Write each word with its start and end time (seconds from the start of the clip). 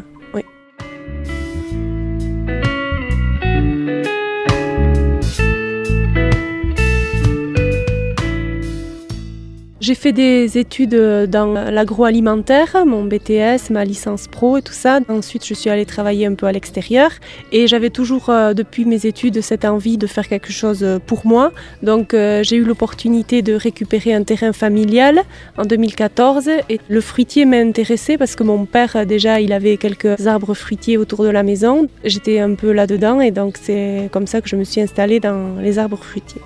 J'ai 9.83 9.97
fait 9.97 10.13
des 10.13 10.59
études 10.59 10.95
dans 10.95 11.55
l'agroalimentaire, 11.55 12.87
mon 12.87 13.02
BTS, 13.02 13.71
ma 13.71 13.85
licence 13.85 14.29
pro 14.29 14.59
et 14.59 14.63
tout 14.63 14.73
ça. 14.73 15.01
Ensuite, 15.09 15.45
je 15.45 15.55
suis 15.55 15.71
allée 15.71 15.87
travailler 15.87 16.25
un 16.25 16.35
peu 16.35 16.47
à 16.47 16.52
l'extérieur 16.52 17.11
et 17.51 17.66
j'avais 17.66 17.91
toujours 17.91 18.30
euh, 18.30 18.55
depuis 18.55 18.85
mes 18.85 19.07
études 19.07 19.41
cette 19.41 19.65
envie 19.65 19.99
de 19.99 20.07
faire 20.07 20.29
quelque 20.29 20.53
chose 20.53 20.87
pour 21.09 21.27
moi. 21.27 21.51
Donc, 21.83 22.15
euh, 22.15 22.45
j'ai 22.45 22.55
eu 22.55 22.63
l'opportunité 22.63 23.43
de 23.43 23.55
récupérer 23.55 24.15
un 24.15 24.23
terrain 24.23 24.53
familial 24.53 25.23
en 25.59 25.65
2014 25.65 26.49
et 26.69 26.79
le 26.88 27.01
fruitier 27.01 27.45
m'a 27.45 27.57
intéressé 27.57 28.16
parce 28.16 28.37
que 28.37 28.45
mon 28.45 28.66
père 28.66 29.05
déjà, 29.05 29.41
il 29.41 29.53
avait 29.53 29.79
quelques 29.79 30.29
arbres 30.29 30.55
fruitiers 30.55 30.97
autour 30.97 31.25
de 31.25 31.30
la 31.30 31.43
maison. 31.43 31.88
J'étais 32.05 32.38
un 32.38 32.55
peu 32.55 32.71
là-dedans 32.71 33.21
et 33.21 33.33
donc 33.33 33.59
c'est 33.60 34.10
comme 34.13 34.29
ça 34.29 34.41
que 34.41 34.49
je 34.49 34.55
me 34.55 34.63
suis 34.63 34.80
installée 34.80 35.19
dans 35.19 35.57
les 35.60 35.80
arbres 35.80 35.99
fruitiers. 35.99 36.41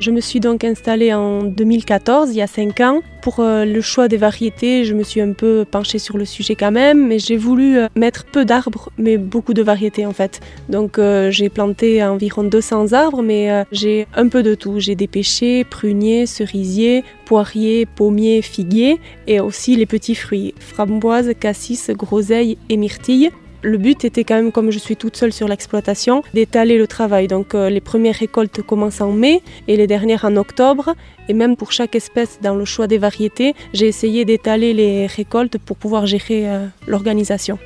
Je 0.00 0.10
me 0.10 0.22
suis 0.22 0.40
donc 0.40 0.64
installée 0.64 1.12
en 1.12 1.42
2014, 1.42 2.30
il 2.30 2.36
y 2.36 2.40
a 2.40 2.46
5 2.46 2.80
ans. 2.80 3.02
Pour 3.20 3.40
euh, 3.40 3.66
le 3.66 3.82
choix 3.82 4.08
des 4.08 4.16
variétés, 4.16 4.86
je 4.86 4.94
me 4.94 5.02
suis 5.02 5.20
un 5.20 5.34
peu 5.34 5.66
penchée 5.70 5.98
sur 5.98 6.16
le 6.16 6.24
sujet 6.24 6.54
quand 6.54 6.70
même, 6.70 7.06
mais 7.06 7.18
j'ai 7.18 7.36
voulu 7.36 7.76
euh, 7.76 7.86
mettre 7.94 8.24
peu 8.24 8.46
d'arbres, 8.46 8.88
mais 8.96 9.18
beaucoup 9.18 9.52
de 9.52 9.62
variétés 9.62 10.06
en 10.06 10.14
fait. 10.14 10.40
Donc 10.70 10.98
euh, 10.98 11.30
j'ai 11.30 11.50
planté 11.50 12.02
environ 12.02 12.44
200 12.44 12.94
arbres, 12.94 13.22
mais 13.22 13.66
j'ai 13.72 14.06
un 14.14 14.28
peu 14.28 14.42
de 14.42 14.54
tout. 14.54 14.80
J'ai 14.80 14.94
des 14.94 15.06
pêchers, 15.06 15.64
pruniers, 15.64 16.24
cerisiers, 16.24 17.04
poiriers, 17.26 17.84
pommiers, 17.84 18.40
figuiers, 18.40 18.98
et 19.26 19.38
aussi 19.38 19.76
les 19.76 19.84
petits 19.84 20.14
fruits, 20.14 20.54
framboises, 20.58 21.32
cassis, 21.38 21.90
groseilles 21.90 22.56
et 22.70 22.78
myrtilles. 22.78 23.30
Le 23.62 23.76
but 23.76 24.04
était 24.04 24.24
quand 24.24 24.36
même, 24.36 24.52
comme 24.52 24.70
je 24.70 24.78
suis 24.78 24.96
toute 24.96 25.16
seule 25.16 25.32
sur 25.32 25.46
l'exploitation, 25.46 26.22
d'étaler 26.32 26.78
le 26.78 26.86
travail. 26.86 27.28
Donc 27.28 27.54
euh, 27.54 27.68
les 27.68 27.80
premières 27.80 28.14
récoltes 28.14 28.62
commencent 28.62 29.00
en 29.00 29.12
mai 29.12 29.42
et 29.68 29.76
les 29.76 29.86
dernières 29.86 30.24
en 30.24 30.36
octobre. 30.36 30.94
Et 31.28 31.34
même 31.34 31.56
pour 31.56 31.72
chaque 31.72 31.94
espèce 31.94 32.38
dans 32.42 32.54
le 32.54 32.64
choix 32.64 32.86
des 32.86 32.98
variétés, 32.98 33.54
j'ai 33.74 33.86
essayé 33.86 34.24
d'étaler 34.24 34.72
les 34.72 35.06
récoltes 35.06 35.58
pour 35.58 35.76
pouvoir 35.76 36.06
gérer 36.06 36.48
euh, 36.48 36.66
l'organisation. 36.86 37.58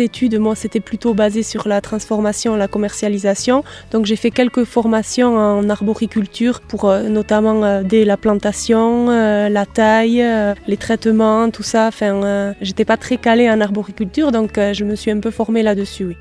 Études, 0.00 0.38
moi, 0.38 0.54
c'était 0.54 0.80
plutôt 0.80 1.14
basé 1.14 1.42
sur 1.42 1.68
la 1.68 1.80
transformation, 1.80 2.56
la 2.56 2.68
commercialisation. 2.68 3.64
Donc, 3.90 4.06
j'ai 4.06 4.16
fait 4.16 4.30
quelques 4.30 4.64
formations 4.64 5.36
en 5.36 5.68
arboriculture 5.68 6.60
pour 6.60 6.86
euh, 6.86 7.08
notamment 7.08 7.64
euh, 7.64 7.82
la 7.90 8.16
plantation, 8.16 9.10
euh, 9.10 9.48
la 9.48 9.66
taille, 9.66 10.24
les 10.66 10.76
traitements, 10.76 11.50
tout 11.50 11.62
ça. 11.62 11.88
Enfin, 11.88 12.54
j'étais 12.60 12.84
pas 12.84 12.96
très 12.96 13.16
calée 13.16 13.50
en 13.50 13.60
arboriculture, 13.60 14.32
donc 14.32 14.52
je 14.56 14.84
me 14.84 14.94
suis 14.94 15.10
un 15.10 15.20
peu 15.20 15.30
formée 15.30 15.62
là-dessus. 15.62 16.04
Oui. 16.06 16.16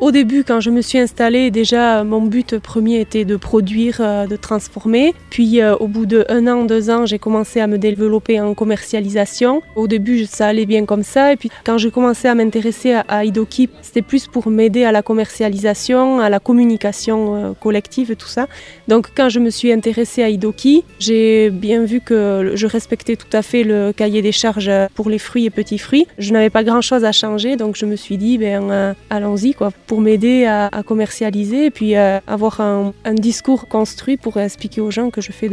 Au 0.00 0.12
début, 0.12 0.44
quand 0.44 0.60
je 0.60 0.70
me 0.70 0.80
suis 0.80 0.98
installée, 0.98 1.50
déjà 1.50 2.04
mon 2.04 2.22
but 2.22 2.58
premier 2.58 3.02
était 3.02 3.26
de 3.26 3.36
produire, 3.36 3.98
euh, 4.00 4.26
de 4.26 4.34
transformer. 4.34 5.14
Puis 5.28 5.60
euh, 5.60 5.76
au 5.76 5.88
bout 5.88 6.06
de 6.06 6.24
un 6.30 6.46
an, 6.46 6.64
deux 6.64 6.88
ans, 6.88 7.04
j'ai 7.04 7.18
commencé 7.18 7.60
à 7.60 7.66
me 7.66 7.76
développer 7.76 8.40
en 8.40 8.54
commercialisation. 8.54 9.60
Au 9.76 9.86
début, 9.88 10.24
ça 10.24 10.46
allait 10.46 10.64
bien 10.64 10.86
comme 10.86 11.02
ça. 11.02 11.34
Et 11.34 11.36
puis 11.36 11.50
quand 11.64 11.76
j'ai 11.76 11.90
commencé 11.90 12.28
à 12.28 12.34
m'intéresser 12.34 12.94
à, 13.08 13.26
Idoki, 13.26 13.68
c'était 13.82 14.00
plus 14.00 14.26
pour 14.26 14.48
m'aider 14.48 14.84
à 14.84 14.92
la 14.92 15.02
commercialisation, 15.02 16.18
à 16.18 16.30
la 16.30 16.40
communication 16.40 17.34
euh, 17.34 17.52
collective, 17.52 18.16
tout 18.16 18.26
ça. 18.26 18.46
Donc 18.88 19.10
quand 19.14 19.28
je 19.28 19.38
me 19.38 19.50
suis 19.50 19.70
intéressée 19.70 20.22
à 20.22 20.30
Idoki, 20.30 20.82
j'ai 20.98 21.50
bien 21.50 21.84
vu 21.84 22.00
que 22.00 22.52
je 22.54 22.66
respectais 22.66 23.16
tout 23.16 23.36
à 23.36 23.42
fait 23.42 23.64
le 23.64 23.92
cahier 23.92 24.22
des 24.22 24.32
charges 24.32 24.70
pour 24.94 25.10
les 25.10 25.18
fruits 25.18 25.44
et 25.44 25.50
petits 25.50 25.76
fruits. 25.76 26.06
Je 26.16 26.32
n'avais 26.32 26.48
pas 26.48 26.64
grand-chose 26.64 27.04
à 27.04 27.12
changer, 27.12 27.56
donc 27.56 27.76
je 27.76 27.84
me 27.84 27.96
suis 27.96 28.16
dit, 28.16 28.38
ben 28.38 28.94
allons-y 29.10 29.52
quoi 29.52 29.72
pour 29.90 30.00
m'aider 30.00 30.44
à, 30.44 30.70
commercialiser 30.86 31.66
et 31.66 31.70
puis 31.72 31.96
euh, 31.96 32.20
avoir 32.28 32.60
un, 32.60 32.92
discours 33.12 33.66
construit 33.66 34.16
pour 34.16 34.36
expliquer 34.36 34.80
aux 34.80 34.92
gens 34.92 35.10
que 35.10 35.20
je 35.20 35.32
fais 35.32 35.50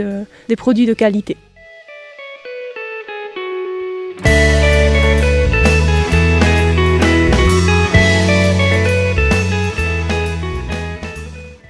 des 0.48 0.56
produits 0.56 0.86
de 0.86 0.94
qualité. 0.94 1.38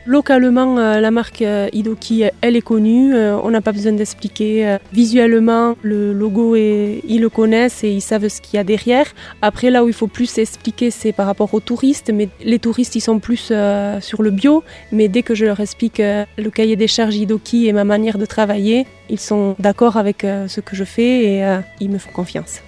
Localement, 0.08 0.78
euh, 0.78 1.02
la 1.02 1.12
marque 1.12 1.42
euh, 1.42 1.68
Idoki, 1.74 2.24
elle 2.40 2.56
est 2.56 2.62
connue, 2.62 3.14
euh, 3.14 3.38
on 3.44 3.52
n'a 3.52 3.60
pas 3.60 3.74
besoin 3.74 3.92
d'expliquer. 3.92 4.78
Visuellement, 4.94 5.76
le 5.82 6.14
logo, 6.14 6.56
ils 6.56 7.20
le 7.20 7.30
connaissent 7.30 7.84
et 7.84 7.92
ils 7.92 8.02
savent 8.02 8.30
ce 8.30 8.40
qu'il 8.40 8.56
y 8.56 8.60
a 8.60 8.64
derrière. 8.64 9.06
Après, 9.42 9.70
là 9.70 9.84
où 9.84 9.90
il 9.90 9.94
faut 9.94 10.08
plus 10.08 10.38
expliquer, 10.38 10.92
c'est 10.92 11.12
par 11.12 11.26
rapport 11.26 11.54
aux 11.54 11.60
touristes. 11.60 12.10
Mais 12.14 12.30
les 12.42 12.58
touristes, 12.58 12.96
ils 12.96 13.02
sont 13.02 13.20
plus 13.20 13.52
sur 14.00 14.24
le 14.24 14.32
bio. 14.32 14.64
Mais 14.94 15.10
dès 15.10 15.24
que 15.24 15.36
je 15.36 15.44
leur 15.44 15.60
explique 15.60 15.98
le 16.00 16.50
cahier 16.50 16.78
des 16.78 16.88
charges 16.88 17.18
Idoki 17.18 17.68
et 17.68 17.74
ma 17.74 17.84
manière 17.84 18.18
de 18.18 18.26
travailler, 18.26 18.86
ils 19.10 19.20
sont 19.20 19.56
d'accord 19.60 19.98
avec 19.98 20.22
ce 20.22 20.62
que 20.62 20.76
je 20.76 20.86
fais 20.86 21.26
et 21.26 21.58
ils 21.82 21.90
me 21.90 21.98
font 21.98 22.12
confiance. 22.12 22.62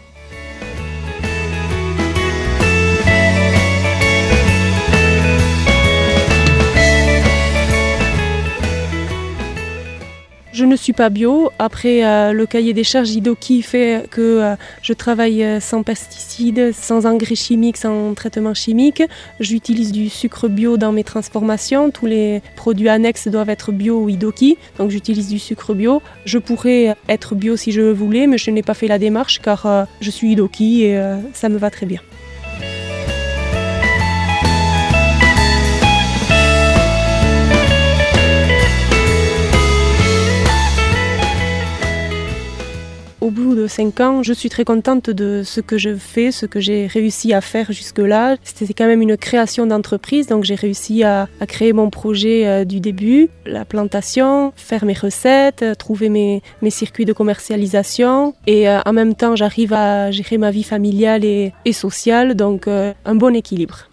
Je 10.60 10.66
ne 10.66 10.76
suis 10.76 10.92
pas 10.92 11.10
bio. 11.10 11.54
Après, 11.58 12.04
euh, 12.04 12.34
le 12.34 12.46
cahier 12.46 12.74
des 12.74 12.84
charges 12.84 13.12
Idoki 13.12 13.62
fait 13.62 14.10
que 14.12 14.20
euh, 14.20 14.56
je 14.82 14.92
travaille 14.92 15.42
euh, 15.42 15.62
sans 15.62 15.84
pesticides, 15.84 16.74
sans 16.74 17.06
engrais 17.06 17.36
chimiques, 17.36 17.78
sans 17.78 18.14
traitement 18.14 18.54
chimique. 18.54 19.02
J'utilise 19.40 19.94
du 19.94 20.10
sucre 20.10 20.50
bio 20.50 20.76
dans 20.76 20.92
mes 20.92 21.06
transformations. 21.06 21.92
Tous 21.92 22.08
les 22.08 22.42
produits 22.58 22.90
annexes 22.90 23.30
doivent 23.30 23.50
être 23.50 23.72
bio 23.72 24.04
ou 24.04 24.10
Idoki. 24.10 24.58
Donc 24.78 24.92
j'utilise 24.92 25.30
du 25.30 25.40
sucre 25.40 25.74
bio. 25.74 26.02
Je 26.26 26.40
pourrais 26.40 26.98
être 27.08 27.36
bio 27.36 27.56
si 27.56 27.72
je 27.72 27.80
le 27.80 27.94
voulais, 27.94 28.28
mais 28.28 28.38
je 28.38 28.52
n'ai 28.52 28.62
pas 28.62 28.74
fait 28.74 28.88
la 28.88 29.00
démarche 29.00 29.40
car 29.40 29.88
je 30.02 30.12
suis 30.12 30.34
Idoki 30.34 30.84
et 30.84 31.02
ça 31.32 31.48
me 31.48 31.58
va 31.58 31.72
très 31.72 31.86
bien. 31.86 32.02
5 43.70 44.00
ans. 44.02 44.24
Je 44.24 44.34
suis 44.34 44.50
très 44.50 44.66
contente 44.66 45.10
de 45.10 45.44
ce 45.46 45.62
que 45.62 45.78
je 45.78 45.96
fais, 45.96 46.32
ce 46.32 46.46
que 46.46 46.60
j'ai 46.60 46.88
réussi 46.88 47.34
à 47.34 47.42
faire 47.42 47.72
jusque-là. 47.72 48.36
C'était 48.44 48.74
quand 48.74 48.88
même 48.88 49.02
une 49.02 49.18
création 49.18 49.66
d'entreprise, 49.66 50.28
donc 50.28 50.44
j'ai 50.44 50.56
réussi 50.56 51.04
à, 51.04 51.28
créer 51.48 51.74
mon 51.74 51.90
projet 51.90 52.48
euh, 52.48 52.66
du 52.66 52.80
début, 52.80 53.30
la 53.46 53.66
plantation, 53.66 54.54
faire 54.56 54.86
mes 54.86 54.94
recettes, 54.94 55.64
euh, 55.64 55.76
trouver 55.76 56.10
mes, 56.10 56.42
circuits 56.70 57.06
de 57.06 57.14
commercialisation 57.14 58.36
et 58.46 58.70
euh, 58.70 58.80
en 58.86 58.94
même 58.94 59.16
temps 59.16 59.36
j'arrive 59.36 59.74
à 59.74 60.12
gérer 60.12 60.38
ma 60.38 60.52
vie 60.52 60.64
familiale 60.64 61.26
et 61.26 61.54
sociale, 61.72 62.36
donc 62.36 62.68
un 62.68 63.16
bon 63.16 63.36
équilibre. 63.36 63.90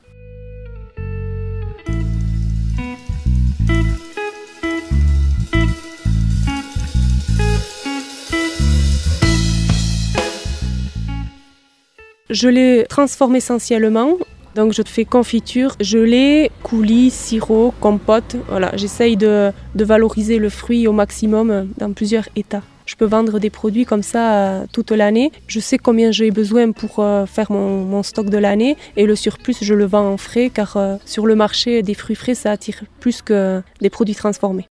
Je 12.31 12.49
les 12.49 12.85
transforme 12.89 13.37
essentiellement. 13.37 14.17
Donc 14.57 14.73
je 14.73 14.83
fais 14.85 15.05
confiture, 15.05 15.77
gelée, 15.81 16.51
coulis, 16.63 17.11
sirop, 17.11 17.75
compote. 17.79 18.37
Voilà, 18.49 18.73
j'essaye 18.75 19.17
de, 19.17 19.53
valoriser 19.75 20.39
le 20.39 20.49
fruit 20.49 20.89
au 20.89 20.93
maximum 20.93 21.69
dans 21.77 21.93
plusieurs 21.93 22.29
états. 22.37 22.63
Je 22.87 22.95
peux 22.95 23.05
vendre 23.05 23.39
des 23.39 23.51
produits 23.51 23.85
comme 23.85 24.03
ça 24.03 24.35
euh, 24.35 24.67
toute 24.73 24.93
l'année. 24.93 25.31
Je 25.47 25.61
sais 25.61 25.77
combien 25.77 26.11
j'ai 26.11 26.31
besoin 26.31 26.71
pour 26.73 27.01
euh, 27.01 27.27
faire 27.27 27.51
mon, 27.53 28.03
stock 28.03 28.31
de 28.31 28.39
l'année 28.39 28.77
et 28.97 29.07
le 29.07 29.17
surplus, 29.17 29.57
je 29.61 29.75
le 29.75 29.85
vends 29.85 30.13
en 30.13 30.17
frais 30.17 30.51
car 30.55 30.77
euh, 30.77 30.97
sur 31.05 31.27
le 31.27 31.35
marché 31.35 31.83
des 31.83 31.95
fruits 31.95 32.17
frais, 32.17 32.35
ça 32.35 32.53
attire 32.53 32.83
plus 33.01 33.23
que 33.23 33.61
des 33.81 33.91
produits 33.91 34.15
transformés. 34.15 34.67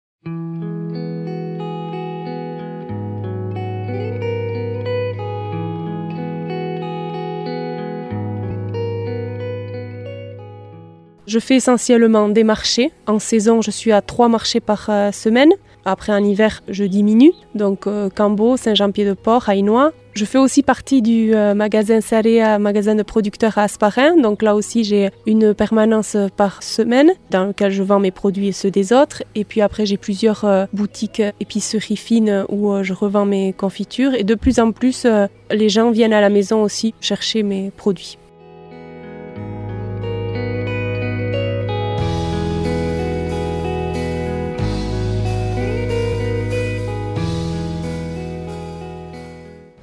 Je 11.31 11.39
fais 11.39 11.55
essentiellement 11.55 12.27
des 12.27 12.43
marchés. 12.43 12.91
En 13.07 13.17
saison, 13.17 13.61
je 13.61 13.71
suis 13.71 13.93
à 13.93 14.01
trois 14.01 14.27
marchés 14.27 14.59
par 14.59 14.87
euh, 14.89 15.13
semaine. 15.13 15.53
Après, 15.85 16.11
en 16.11 16.21
hiver, 16.21 16.61
je 16.67 16.83
diminue. 16.83 17.31
Donc, 17.55 17.87
euh, 17.87 18.09
Cambo, 18.13 18.57
Saint-Jean-Pied-de-Port, 18.57 19.47
Haïnois. 19.47 19.93
Je 20.13 20.25
fais 20.25 20.39
aussi 20.39 20.61
partie 20.61 21.01
du 21.01 21.33
euh, 21.33 21.53
magasin 21.53 22.01
Saréa, 22.01 22.59
magasin 22.59 22.95
de 22.95 23.03
producteurs 23.03 23.57
à 23.57 23.63
Asparin. 23.63 24.17
Donc 24.17 24.41
là 24.41 24.55
aussi, 24.55 24.83
j'ai 24.83 25.09
une 25.25 25.53
permanence 25.53 26.17
par 26.35 26.63
semaine 26.63 27.11
dans 27.29 27.45
laquelle 27.45 27.71
je 27.71 27.81
vends 27.81 28.01
mes 28.01 28.11
produits 28.11 28.49
et 28.49 28.51
ceux 28.51 28.69
des 28.69 28.91
autres. 28.91 29.23
Et 29.33 29.45
puis 29.45 29.61
après, 29.61 29.85
j'ai 29.85 29.95
plusieurs 29.95 30.67
boutiques 30.73 31.21
épiceries 31.39 31.95
fines 31.95 32.43
où 32.49 32.73
je 32.83 32.91
revends 32.91 33.25
mes 33.25 33.53
confitures. 33.53 34.13
Et 34.15 34.25
de 34.25 34.35
plus 34.35 34.59
en 34.59 34.73
plus, 34.73 35.07
les 35.49 35.69
gens 35.69 35.91
viennent 35.91 36.11
à 36.11 36.19
la 36.19 36.29
maison 36.29 36.61
aussi 36.61 36.93
chercher 36.99 37.41
mes 37.41 37.71
produits. 37.71 38.17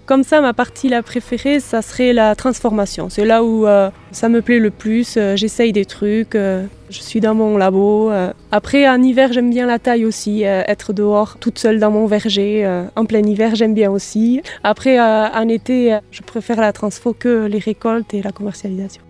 Comme 0.09 0.25
ça, 0.25 0.41
ma 0.41 0.55
partie 0.55 0.89
la 0.89 1.03
préférée, 1.03 1.61
ça 1.61 1.83
serait 1.83 2.15
la 2.15 2.35
transformation. 2.35 3.11
C'est 3.11 3.27
là 3.27 3.45
où 3.45 3.67
euh, 3.67 3.91
ça 4.11 4.31
me 4.31 4.41
plaît 4.41 4.59
le 4.59 4.71
plus. 4.71 5.19
Euh, 5.19 5.37
j'essaye 5.37 5.71
des 5.71 5.85
trucs. 5.85 6.35
Euh, 6.35 6.65
je 6.89 7.03
suis 7.03 7.21
dans 7.21 7.35
mon 7.35 7.59
labo. 7.59 8.11
Après, 8.51 8.89
en 8.89 9.03
hiver, 9.03 9.35
j'aime 9.35 9.51
bien 9.51 9.67
la 9.67 9.79
taille 9.79 10.07
aussi. 10.07 10.45
être 10.45 10.95
dehors, 10.95 11.37
toute 11.39 11.59
seule 11.59 11.79
dans 11.79 11.91
mon 11.91 12.07
verger. 12.07 12.67
en 12.97 13.05
plein 13.05 13.23
hiver, 13.23 13.55
j'aime 13.55 13.75
bien 13.75 13.91
aussi. 13.91 14.41
Après, 14.65 14.99
en 14.99 15.47
été, 15.49 15.99
je 16.11 16.23
préfère 16.23 16.59
la 16.59 16.73
transfo 16.73 17.13
que 17.13 17.45
les 17.45 17.59
récoltes 17.59 18.15
et 18.15 18.23
la 18.23 18.33
commercialisation. 18.33 19.03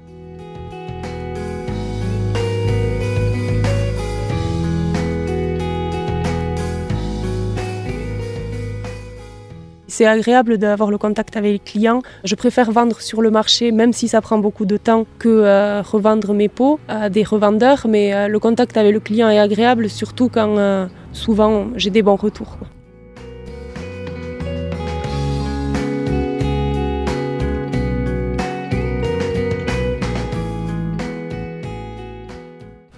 C'est 9.99 10.06
agréable 10.06 10.59
d'avoir 10.59 10.93
le 10.93 10.97
contact 10.97 11.37
avec 11.37 11.50
les 11.50 11.59
clients. 11.59 12.03
Je 12.23 12.37
préfère 12.37 12.71
vendre 12.71 13.00
sur 13.00 13.21
le 13.21 13.33
marché, 13.33 13.73
même 13.73 13.93
si 13.93 14.06
ça 14.06 14.21
prend 14.21 14.39
beaucoup 14.39 14.65
de 14.65 14.77
temps, 14.77 15.06
que 15.19 15.29
euh, 15.29 15.83
revendre 15.83 16.35
mes 16.35 16.49
pots 16.49 16.79
à 16.87 17.11
des 17.11 17.25
revendeurs. 17.25 17.89
Mais 17.89 18.15
euh, 18.15 18.29
le 18.29 18.39
contact 18.39 18.77
avec 18.77 18.93
le 18.93 19.00
client 19.00 19.29
est 19.29 19.41
agréable, 19.41 19.91
surtout 19.91 20.29
quand 20.29 20.56
euh, 20.56 20.87
souvent 21.12 21.67
j'ai 21.75 21.91
des 21.91 22.03
bons 22.03 22.15
retours. 22.15 22.59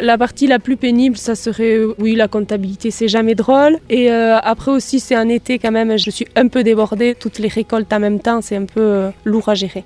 La 0.01 0.17
partie 0.17 0.47
la 0.47 0.59
plus 0.59 0.77
pénible, 0.79 1.17
ça 1.19 1.35
serait, 1.35 1.79
oui, 1.99 2.15
la 2.15 2.27
comptabilité, 2.27 2.91
c'est 2.91 3.09
jamais 3.09 3.35
drôle. 3.35 3.77
Et 3.91 4.11
euh, 4.11 4.39
après 4.39 4.71
aussi, 4.71 4.99
c'est 4.99 5.15
un 5.15 5.29
été 5.29 5.59
quand 5.59 5.73
même, 5.73 5.99
je 5.99 6.11
suis 6.11 6.27
un 6.37 6.49
peu 6.49 6.63
débordée. 6.63 7.15
Toutes 7.15 7.39
les 7.39 7.49
récoltes 7.49 7.93
en 7.93 8.01
même 8.01 8.19
temps, 8.19 8.41
c'est 8.41 8.57
un 8.57 8.65
peu 8.65 8.81
euh, 8.81 9.11
lourd 9.25 9.51
à 9.51 9.55
gérer. 9.55 9.85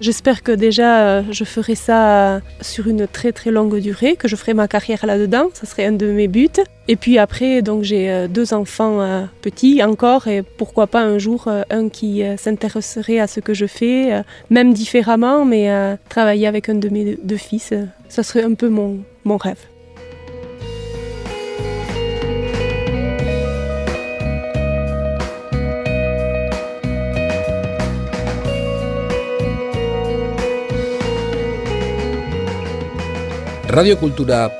J'espère 0.00 0.42
que 0.42 0.52
déjà 0.52 1.02
euh, 1.02 1.22
je 1.30 1.44
ferai 1.44 1.74
ça 1.74 2.36
euh, 2.36 2.40
sur 2.62 2.88
une 2.88 3.06
très 3.06 3.32
très 3.32 3.50
longue 3.50 3.78
durée, 3.80 4.16
que 4.16 4.28
je 4.28 4.36
ferai 4.36 4.54
ma 4.54 4.66
carrière 4.66 5.04
là-dedans, 5.04 5.48
ça 5.52 5.66
serait 5.66 5.84
un 5.84 5.92
de 5.92 6.06
mes 6.06 6.26
buts. 6.26 6.48
Et 6.88 6.96
puis 6.96 7.18
après, 7.18 7.60
donc 7.60 7.82
j'ai 7.82 8.10
euh, 8.10 8.26
deux 8.26 8.54
enfants 8.54 9.28
petits 9.42 9.82
encore 9.82 10.26
et 10.26 10.42
pourquoi 10.42 10.86
pas 10.86 11.02
un 11.02 11.18
jour 11.18 11.48
un 11.68 11.90
qui 11.90 12.22
s'intéresserait 12.38 13.20
à 13.20 13.26
ce 13.26 13.40
que 13.40 13.52
je 13.52 13.66
fais, 13.66 14.22
même 14.48 14.72
différemment, 14.72 15.44
mais 15.44 15.70
travailler 16.08 16.46
avec 16.46 16.68
un 16.68 16.74
de 16.74 16.88
mes 16.88 17.18
deux 17.22 17.36
fils, 17.36 17.74
ça 18.08 18.22
serait 18.22 18.42
un 18.42 18.54
peu 18.54 18.68
mon, 18.68 18.98
mon 19.24 19.36
rêve. 19.36 19.58
Radio 33.70 33.96
Cultura. 33.96 34.50